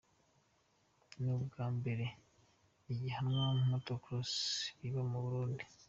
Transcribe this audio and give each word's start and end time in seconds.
Ni 1.19 1.29
ubwa 1.35 1.65
mbere 1.77 2.05
ihiganwa 2.91 3.45
Motor 3.69 3.97
cross 4.03 4.33
riba 4.79 5.03
mu 5.11 5.19
Burundi. 5.25 5.63